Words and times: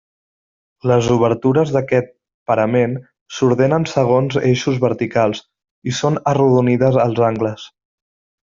Les 0.91 1.09
obertures 1.15 1.73
d'aquest 1.75 2.09
parament 2.51 2.95
s'ordenen 3.39 3.87
segons 3.93 4.41
eixos 4.41 4.81
verticals 4.87 5.45
i 5.93 5.97
són 6.03 6.21
arrodonides 6.33 7.03
als 7.09 7.27
angles. 7.33 7.73